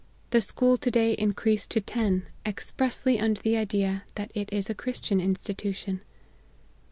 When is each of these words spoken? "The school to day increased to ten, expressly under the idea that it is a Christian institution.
"The 0.31 0.41
school 0.41 0.77
to 0.79 0.89
day 0.89 1.13
increased 1.13 1.69
to 1.69 1.79
ten, 1.79 2.25
expressly 2.43 3.19
under 3.19 3.39
the 3.39 3.55
idea 3.55 4.05
that 4.15 4.31
it 4.33 4.51
is 4.51 4.67
a 4.67 4.73
Christian 4.73 5.21
institution. 5.21 6.01